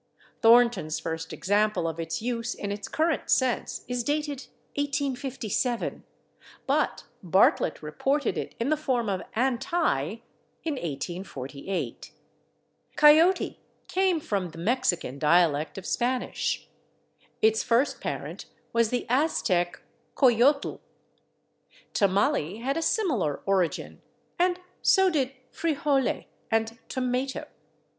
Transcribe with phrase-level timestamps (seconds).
[0.41, 6.03] Thornton's first example of its use in its current sense is dated 1857,
[6.65, 10.23] but Bartlett reported it in the form of /anti/
[10.63, 12.13] in 1848.
[12.97, 16.67] /Coyote/ came from the Mexican dialect of Spanish;
[17.39, 19.83] its first parent was the Aztec
[20.15, 20.79] /coyotl/.
[21.93, 24.01] /Tamale/ had a similar origin,
[24.39, 27.45] and so did /frijole/ and /tomato